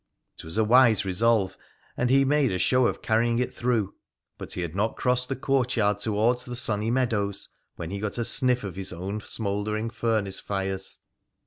[0.39, 1.55] It was a wise resolve,
[1.95, 3.93] and he made a show of carrying it through,
[4.39, 8.25] but he had not crossed the courtyard towards the sunny meadows when he got a
[8.25, 10.97] sniff of his own smouldering furnace fires.